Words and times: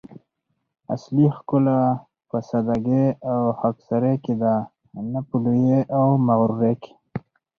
اصلي 0.93 1.25
ښکلا 1.35 1.79
په 2.29 2.37
سادګي 2.49 3.05
او 3.31 3.39
خاکساري 3.59 4.15
کی 4.23 4.33
ده؛ 4.41 4.53
نه 5.11 5.21
په 5.27 5.35
لويي 5.43 5.79
او 5.97 6.05
مغروري 6.27 6.73
کي 6.83 6.93